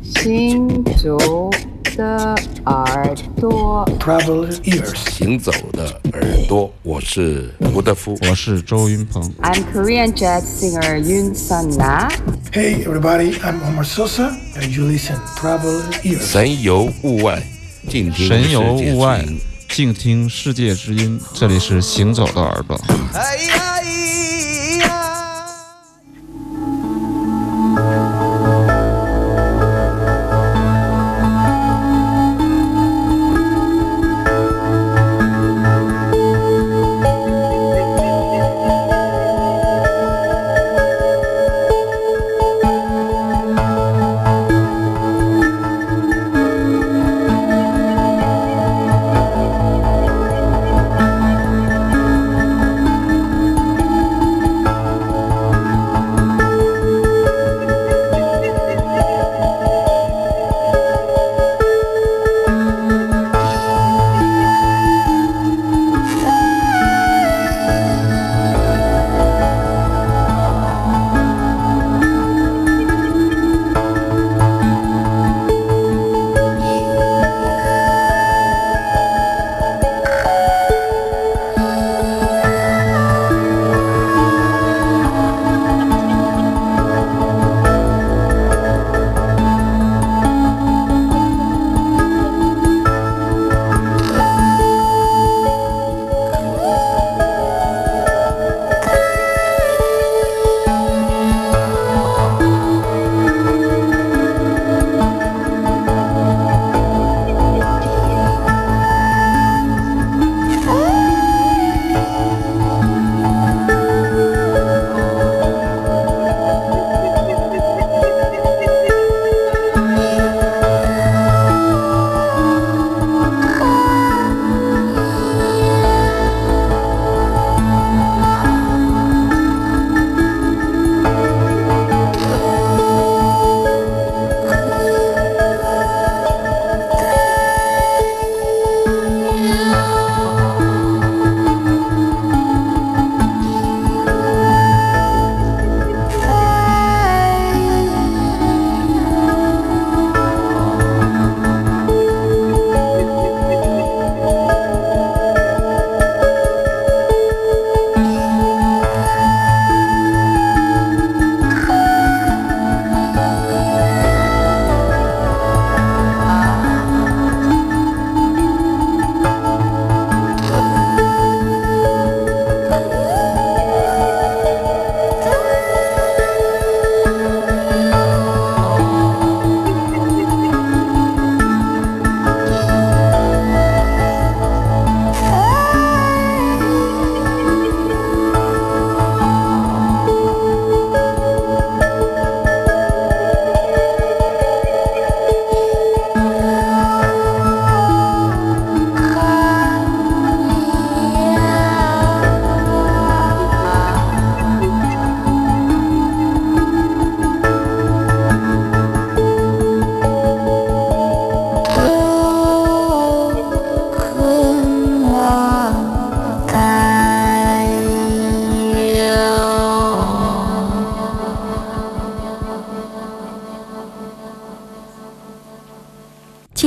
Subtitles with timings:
[0.00, 1.50] 行走
[1.96, 2.34] 的
[2.64, 9.22] 耳朵，Traveler's ears，行走的耳朵，我是吴德夫，我是周云鹏。
[9.42, 12.08] I'm Korean jazz singer Yun Sun Na.
[12.52, 16.20] Hey everybody, I'm Omar Sosa, and you listen Traveler's ears。
[16.22, 17.42] 神游物外，
[17.88, 21.20] 静听神游物外世界之音，静听世界之音。
[21.34, 22.80] 这里是行走的耳朵。
[23.12, 23.71] 哎呀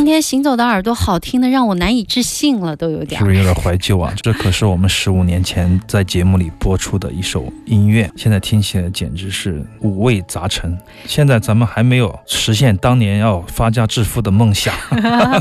[0.06, 4.14] 今天行走的耳朵好听的让我难以置信了，都有点是不是有点怀旧啊？
[4.22, 10.78] 这可是我们十五年前在节目里播出的一首音乐，现在听起来简直是五味杂陈。
[11.08, 14.76] 现在咱们还没有实现当年要发家致富的梦想，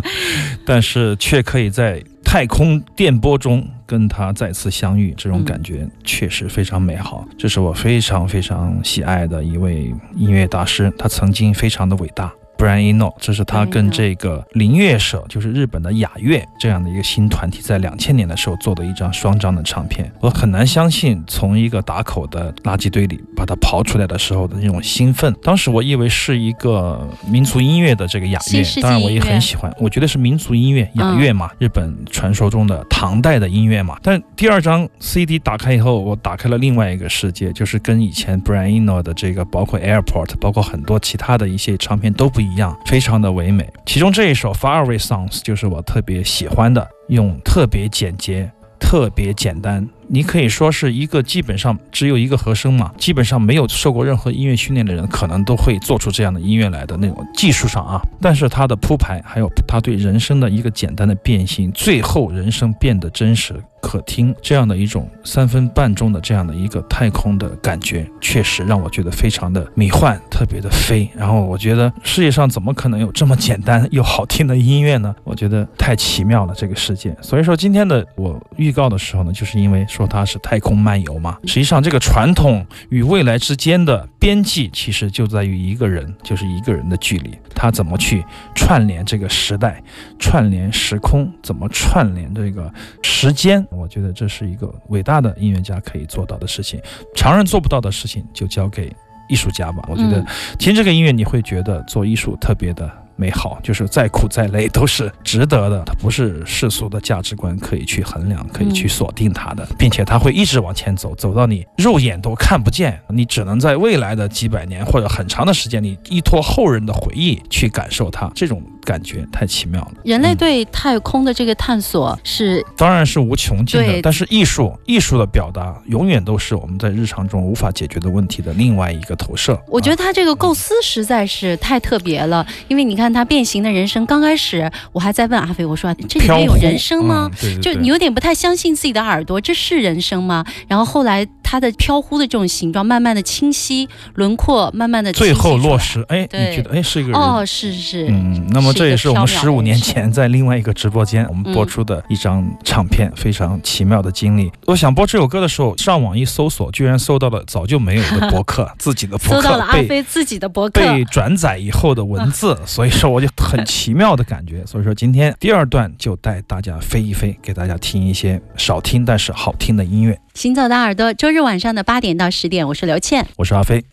[0.65, 7.23] 但是却可以在太空电波中跟他再次相遇，这种感觉确实非常美好。
[7.39, 12.33] 这是我非常非常喜爱的一位音乐大师，他曾经非常的伟大。
[12.57, 20.11] Brian Eno，这是他跟这个林乐社，就是日本的雅乐这样的一个新团体，在两千年的时候做的一张双张的唱片。
[20.21, 25.35] 我很难相信，从一个打口的垃圾堆里把它刨出来的时候的那种兴奋。
[25.43, 33.99] 当时我以为是一个民族音乐的这个雅乐当然我也很喜欢，我觉得是民族音乐雅乐嘛，日本传说中的唐代的音乐嘛。
[34.03, 43.69] 但第二张 CD 打开以后，我打开了另外一个世界，就是跟以前 Brian Eno 的这个，包括 Airport，包括很多其他的一些唱片都不一样，非常的唯美。
[43.87, 58.01] 其中这一首 Faraway Songs 就是我特别喜欢的，用特别简洁、特别简单、你可以说是一个基本上只有一个和声嘛，基本上没有受过任何音乐训练的人，可能都会做出这样的音乐来的那种技术上啊。
[58.21, 63.61] 但是它的铺排，还有它对人声的一个简单的变形，最后人声变得真实。
[63.83, 71.07] 可听这样的一种三分半钟的这样的一个太空的感觉，确实让我觉得非常的迷幻，特别的飞。
[71.15, 75.15] 然后我觉得世界上怎么可能有这么简单又好听的音乐呢？
[75.23, 77.15] 我觉得太奇妙了这个世界。
[77.21, 81.39] 所以说今天的我预告的时候呢，就是因为说它是太空漫游嘛。
[81.45, 87.37] 实际上这个传统与未来之间的边际，其实就在于一个人，就是一个人的距离。
[87.55, 88.25] 他怎么去
[88.55, 89.83] 串联这个时代，
[90.19, 92.73] 串联时空，怎么串联这个
[93.03, 93.65] 时间？
[93.71, 96.81] 我觉得这是一个伟大的音乐家可以做到的事情，
[97.15, 98.93] 常人做不到的事情就交给
[99.29, 99.83] 艺术家吧。
[99.89, 100.25] 我觉得
[100.59, 105.83] 听这个音乐，你会觉得做艺术特别的美好，就是再苦再累都是值得的。
[105.87, 118.31] 它不是世俗的价值观可以去衡量、可以去锁定它的，并且它会一直往前走，走到你肉眼都看不见，你只能在未来的几百年或者很长的时间里，依托后人的回忆去感受它。
[118.35, 118.63] 这种。
[118.85, 119.93] 感觉太奇妙了。
[120.05, 124.03] 人类对太空的这个探索是，当然是无穷尽的。
[124.03, 129.59] 但是艺术，艺术的表达永远都是我们在日常中无法解决的问题的另外一个投射。
[129.69, 137.31] 我觉得他这个构思实在是太特别了，因为你看他变形的人生，刚开始我还在问阿飞，我说这里面有人声吗？
[137.63, 140.45] 就你有点不太相信自己的耳朵，这是人声吗？
[140.69, 147.21] 然后后来他的飘忽的这种形状，慢慢的清晰轮廓，慢慢的最后落实，哎，你觉得哎是一个人？
[147.21, 148.75] 哦，是是，嗯，那么。
[148.75, 154.51] 这也是我们十五年前在另外一个直播间我们播出的一张唱片，非常奇妙的经历。
[154.67, 164.65] 我想播这首歌的时候，上网一搜索，居然搜到了早就没有的博客， 自己的博客，搜到了阿飞自己的博客被转载以后的文字， 所以说我就很奇妙的感觉。
[164.65, 170.19] 所以说今天第二段就带大家飞一飞，给大家听一些少听但是好听的音乐。
[170.35, 173.85] 行走的耳朵，周日晚上的八点到十点，我是刘倩，我是阿飞。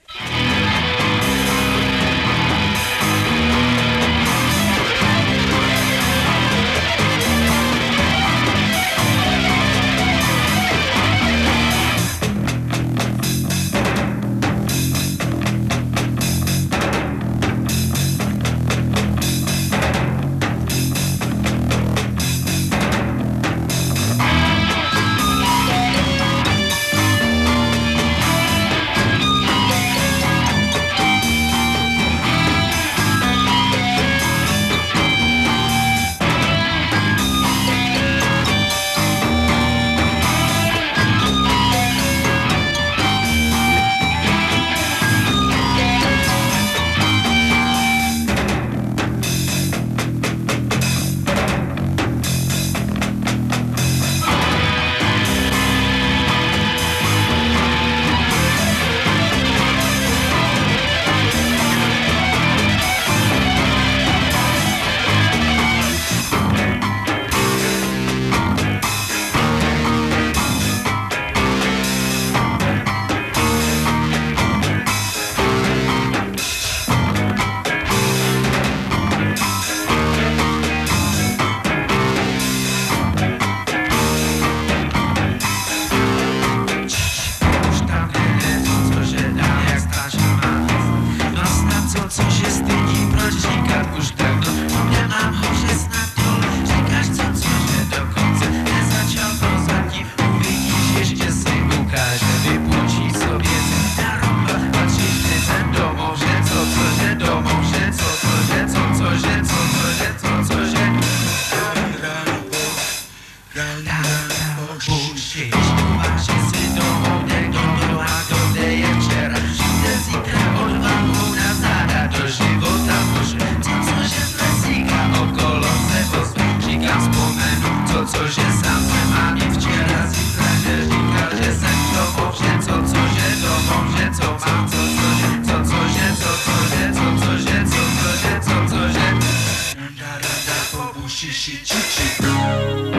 [141.71, 142.90] Chichi.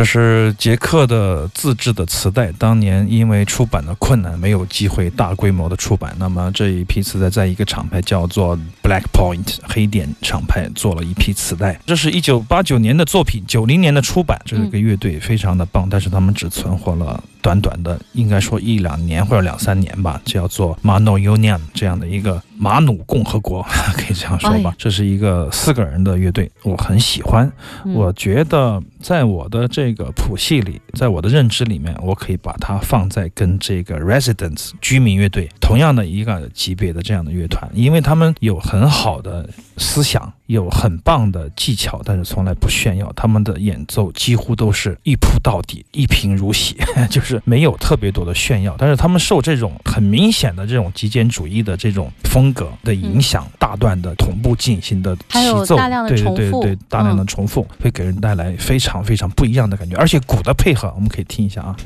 [0.00, 6.16] 这是捷克的自制的磁带，当年因为出版的困难，没有机会大规模的出版。
[6.18, 11.78] 那么这一批磁带在一个厂牌叫做 Black Point 黑点厂牌做了一批磁带。
[11.84, 14.40] 这是一九八九年的作品，九零年的出版。
[14.46, 17.22] 这个乐队非常的棒，但是他们只存活了。
[17.42, 23.62] 短短的，应该说一两年或者两三年吧，叫做 Mano Union 这样的一个马努共和国，
[23.96, 24.74] 可以这样说吧。
[24.76, 27.50] 这是一个四个人的乐队，我很喜欢。
[27.94, 43.10] 我觉得在我的这个谱系里，在我的认知里面，我可以把它放在跟这个 Residents 居民乐队同样的一个级别的这样的乐团，因为他们有很好的思想，有很棒的技巧，但是从来不炫耀。
[43.16, 46.76] 他们的演奏几乎都是一铺到底，一贫如洗，
[47.08, 47.29] 就是。
[47.30, 55.76] 是没有特别多的炫耀，但是他们受这种很明显的这种极简主义的这种风格的影响，大段的同步进行的齐奏，
[56.08, 61.76] 对对对对，大量的重复会给人带来非常非常不一样的感觉，而且鼓的配合，我们可以听一下啊，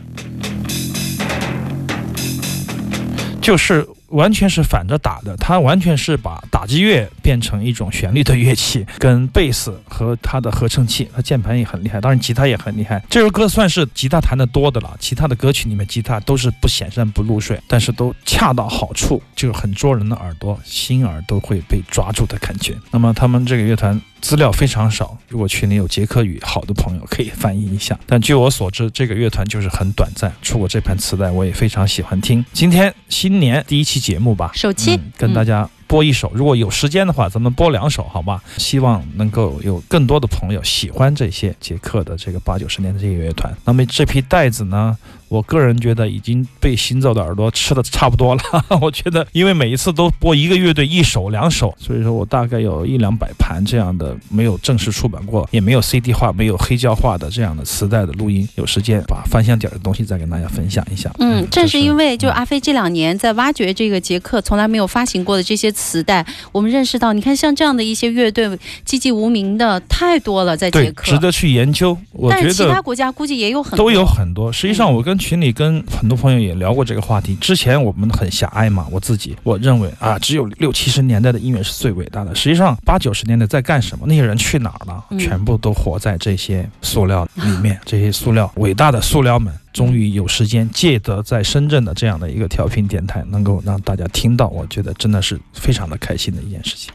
[3.40, 3.86] 就是。
[4.14, 13.02] 完全是反着打的，他完全是把打击乐变成一种旋律的乐器，跟贝斯和他的合成器，他键盘也很厉害，当然吉他也很厉害。
[13.10, 22.74] 这首歌算是吉他弹的多的了，其他的歌曲里面吉他都是不显山不露水，但是都恰到好处，就很捉人的耳朵，心耳都会被抓住的感觉。
[22.92, 24.00] 那么他们这个乐团。
[24.24, 27.98] 资料非常少，如果群里有捷克语好的朋友可以翻译一下。
[28.06, 32.42] 但据我所知，这个乐团就是很短暂，出过这盘磁带，我也非常喜欢听。
[32.50, 35.68] 今天新年第一期节目吧，首期跟大家。
[35.86, 38.40] 播一首，如果有时间的话，咱们播两首，好吗？
[38.56, 43.52] 希望能够有更多的朋友喜欢这些捷克的这个八九十年的这个乐团。
[43.64, 44.96] 那么这批袋子呢，
[45.28, 48.42] 我个人觉得已经被行走的耳朵吃的差不多了。
[48.80, 58.48] 我觉得，因为每一次都播一个乐队一首两首，所以说我大概有一两百盘这样的没有正式出版过，也没有 CD 化、没有黑胶化的这样的磁带的录音。
[58.54, 61.10] 有时间把翻箱底儿的东西再跟大家分享一下。
[61.18, 65.73] 嗯，正是因为就阿飞这两年在挖掘这个捷克从来没有发行过的这些。
[65.74, 68.48] 磁带，我们认识到，你看像这样的一些乐队
[68.84, 71.96] 籍籍无名的太多了，在捷克，值得去研究。
[72.12, 74.50] 我觉得其他国家估计也有很多，都有很多。
[74.50, 77.34] 实际上，我跟群里跟很多朋友也聊过这个话题。
[77.36, 82.34] 之前我们很狭隘嘛，我自己我认为啊，只有六七十年代的音乐是最伟大的。
[82.34, 84.06] 实际上，八九十年代在干什么？
[84.06, 85.04] 那些人去哪儿了？
[85.18, 87.78] 全部都活在这些塑料里面。
[87.84, 89.52] 这些塑料，伟大的塑料们。
[89.74, 96.92] 终于有时间借得在深圳的这样的一个调频电台，能够让大家听到，我觉得真的是非常的开心的一件事情。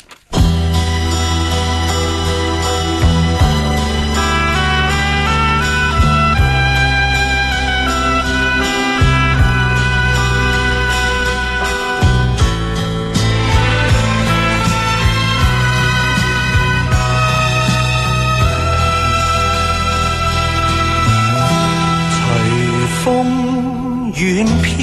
[24.19, 24.75] 远飘，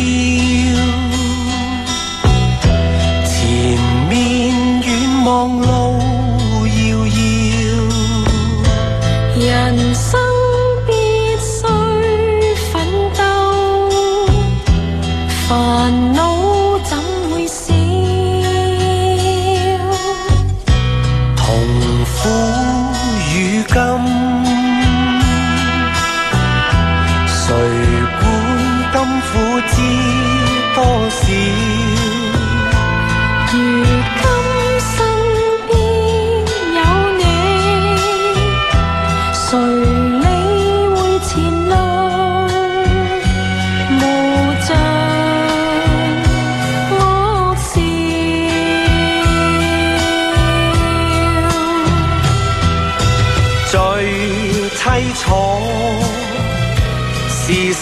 [3.22, 3.78] 前
[4.08, 4.16] 面
[4.80, 4.88] 远
[5.26, 5.66] 望路
[6.66, 7.14] 遥遥，
[9.38, 9.44] 人
[9.94, 10.18] 生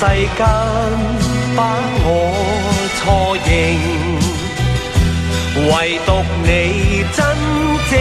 [0.07, 0.45] 世间
[1.57, 1.59] 把
[2.05, 2.07] 我
[2.99, 3.03] 错
[3.47, 3.49] 认，
[5.71, 5.73] 唯
[6.05, 6.09] 独
[6.43, 6.49] 你
[7.17, 7.19] 真
[7.91, 7.93] 正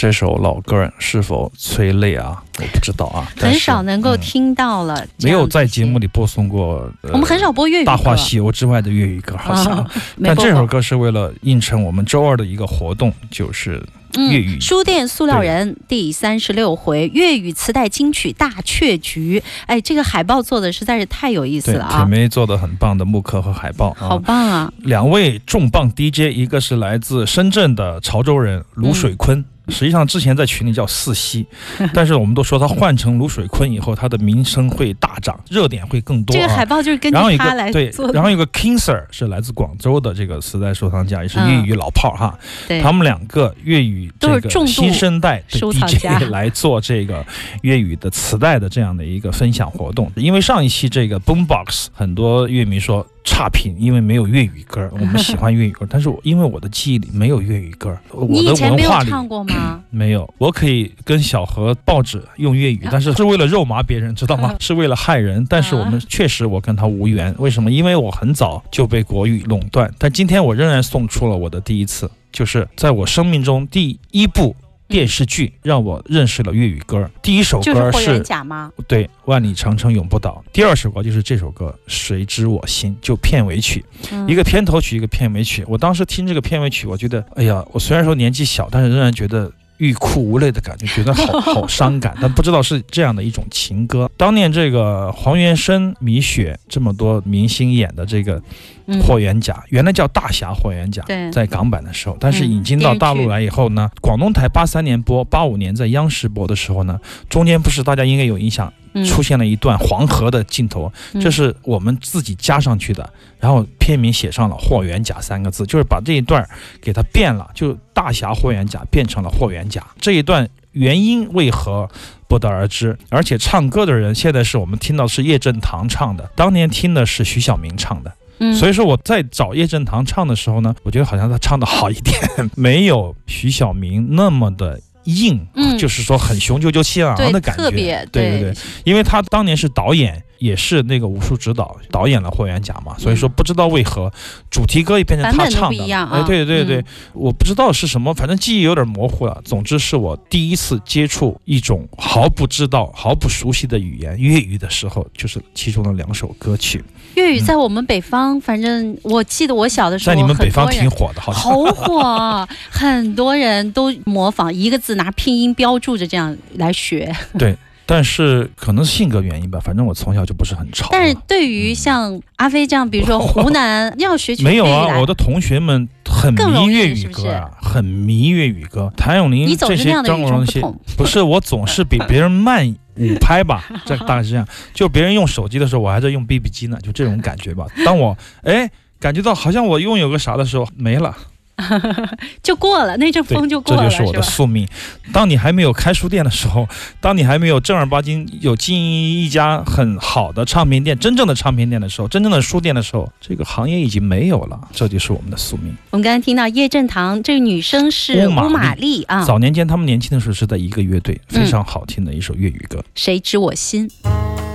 [0.00, 2.42] 这首老歌儿是否催泪啊？
[2.58, 6.90] 我不知道啊，很少能够嗯听到了、这没有在节目里播送过。
[7.02, 9.86] 呃我们很少播粤语歌大话西游》之外的粤语歌，好像。
[10.24, 13.72] 但这首歌是为了应衬我们周二的一个活动，就是
[14.14, 19.42] 粤语嗯、书店塑料人第三十六回粤语磁带金曲大雀局。
[19.66, 22.06] 哎，这个海报做的实在是太有意思了啊！
[22.06, 24.18] 梅做的很棒的木刻和海报好啊。
[24.24, 24.72] 棒啊！
[24.78, 29.38] 两位重磅 DJ，一个是来自深圳的潮州人卢水坤。
[29.38, 31.46] 嗯实际上，之前在群里叫四溪，
[31.94, 36.36] 但是我们都说他换成卢水坤以后，他的名声会大涨，热点会更多、啊。
[36.36, 38.12] 这个海报就是根据然后一他来个对做，的。
[38.12, 42.38] 然后有个 King Sir 是来自广州的这个磁带收藏家，也是粤语老炮儿哈。
[42.68, 47.24] 对，他们两个粤语这个新生代 DJ 来做这个
[47.62, 50.10] 粤语的磁带的这样的一个分享活动。
[50.16, 57.96] 因为上一期这个 Boombox 很多乐迷说差评，因为没有粤语歌，我们喜欢粤语歌， 但是我因为我的记忆里没有粤语歌，
[58.28, 59.82] 你我的文化里唱过吗？
[59.90, 64.54] 没有，我可以跟小何报纸用粤语，但是是为了肉麻别人，知道吗？
[64.58, 65.46] 是为了害人。
[65.48, 67.70] 但是我们确实我跟他无缘，为什么？
[67.70, 74.54] 因为我很早就被国语垄断，但今天我仍然送出了我的第一次，就是在我生命中第一部
[74.90, 77.08] 电视剧让我认识了粤语歌。
[77.22, 78.72] 第一首歌就是霍元是甲吗？
[78.88, 83.84] 对《万里长城永不倒》，第二首歌就是这首歌《谁知我心》，就片尾曲。
[84.10, 85.64] 嗯一个片头曲，一个片尾曲。
[85.68, 92.14] 我当时听这个片尾曲，我觉得，哎呀，我虽然说年纪小，但是仍然觉得欲哭无泪的感觉，觉得好 好伤感。
[92.20, 94.08] 但不知道是这样的一种情歌。
[94.16, 98.40] 当年这个黄元申、米雪这么多明星演的这个
[98.86, 116.48] 嗯霍元甲，原来叫大侠霍元甲，在港版的时候，但是嗯引进到大陆来以后呢，广东台八三年播，八五年在央视播的时候呢，中间不是大家应该有印象，嗯出现了一段黄河的镜头，嗯这是我们自己加上去的，然后片名写上了霍元甲三个字，就是把这一段
[116.80, 119.86] 给它变了，就大侠霍元甲变成了霍元甲。
[120.00, 121.88] 这一段原因为何
[122.28, 128.12] 不得而知，而且唱歌的人现在是我们听到是叶振棠唱的，当年听的是徐小明唱的。
[128.42, 132.18] 嗯所以说我在找叶振棠唱的时候呢，我觉得好像他唱的好一点，
[132.56, 135.78] 没有徐小明那么的硬，嗯。
[135.78, 137.62] 就是说很雄赳赳气昂昂的感觉。
[137.62, 138.52] 特别对对。
[138.52, 144.12] 对，因为他当年是导演，也是那个武术指导，导演了霍元甲嘛，所以说不知道为何
[144.50, 145.84] 主题歌也变成他唱的。
[145.94, 146.84] 哎，对对对
[147.14, 149.40] 我不知道是什么，反正记忆有点模糊了。
[149.44, 156.84] 总之是我第一次接触一种毫不知道、毫不熟悉的语言粤语的时候，就是其中的两首歌曲，
[157.20, 161.42] 粤语在我们北方，反正我记得我小的时候，在你们北方挺火的，好像。
[161.42, 167.14] 好火，很多人都模仿一个字拿拼音标注着这样来学。
[167.38, 170.88] 对但是可能是性格原因吧，反正我从小就不是很吵。
[170.92, 175.88] 但是对于像阿飞这样，比如说湖南要学起没有啊，我的同学们
[176.20, 178.92] 很迷粤语歌啊，很迷粤语歌。
[178.96, 180.60] 谭咏麟这些张国荣那些。
[180.96, 184.46] 不是我总是比别人慢五拍吧， 这大概是这样。
[184.74, 187.66] 就别人用手机的时候，我还在用 BB 机呢，就这种感觉吧。
[187.84, 191.16] 当我哎感觉到好像我拥有个啥的时候，没了，
[192.42, 194.22] 就过了，那阵风就，过了，这就是我的？
[194.22, 194.66] 宿命。
[195.12, 196.68] 当你还没有开书店的时候，
[197.00, 204.58] 当你还没有正儿八经有经营一家很好的唱片店、真正的唱片店的时候，真正的书店的时候，这个行业已经没有了。
[204.72, 205.74] 这就是我们的宿命。
[205.90, 212.82] 我们刚才听到叶振棠这个女生是乌玛丽啊，早年间他们年轻的时候是在一个乐队，嗯非常好听的一首粤语歌。
[212.94, 213.88] 谁知我心？
[213.88, 214.49] 天。